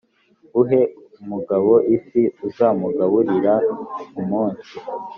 [0.61, 0.81] uhe
[1.21, 3.53] umugabo ifi uzamugaburira
[4.21, 4.73] umunsi